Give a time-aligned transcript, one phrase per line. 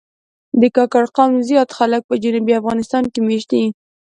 [0.61, 3.65] د کاکړ قوم زیات خلک په جنوبي افغانستان کې مېشت دي.